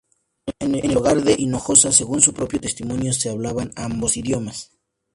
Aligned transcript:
En 0.57 0.73
el 0.73 0.97
hogar 0.97 1.21
de 1.21 1.35
Hinojosa, 1.37 1.91
según 1.91 2.21
su 2.21 2.33
propio 2.33 2.59
testimonio, 2.59 3.13
se 3.13 3.29
hablaban 3.29 3.71
ambos 3.75 4.17
idiomas. 4.17 4.71